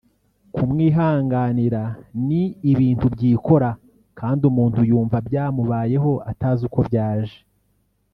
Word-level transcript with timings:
kumwihanganira 0.53 1.81
ni 2.27 2.43
ibintu 2.71 3.05
byikora 3.15 3.69
kandi 4.19 4.41
umuntu 4.51 4.79
yumva 4.89 5.17
byamubayeho 5.27 6.11
atazi 6.31 6.61
uko 6.69 6.79
byaje 6.89 7.39